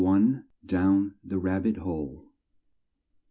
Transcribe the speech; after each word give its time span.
DOWN 0.65 1.13
THE 1.23 1.37
RAB 1.37 1.61
BIT 1.61 1.77
HOLE. 1.77 2.25